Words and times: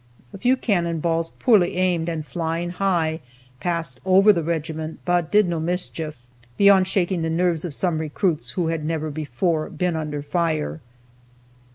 A 0.33 0.39
few 0.39 0.57
cannon 0.57 0.99
balls, 0.99 1.29
poorly 1.37 1.75
aimed 1.75 2.09
and 2.09 2.25
flying 2.25 2.71
high, 2.71 3.19
passed 3.59 4.01
over 4.03 4.33
the 4.33 4.41
regiment, 4.41 4.99
but 5.05 5.31
did 5.31 5.47
no 5.47 5.59
mischief, 5.59 6.17
beyond 6.57 6.87
shaking 6.87 7.21
the 7.21 7.29
nerves 7.29 7.63
of 7.63 7.75
some 7.75 7.99
recruits 7.99 8.49
who 8.57 8.75
never 8.79 9.11
before 9.11 9.65
had 9.65 9.77
been 9.77 9.95
under 9.95 10.23
fire. 10.23 10.81